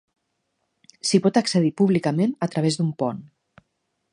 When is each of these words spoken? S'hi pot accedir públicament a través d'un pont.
S'hi 1.09 1.19
pot 1.25 1.37
accedir 1.41 1.71
públicament 1.81 2.33
a 2.47 2.51
través 2.55 2.79
d'un 2.81 2.91
pont. 3.03 3.21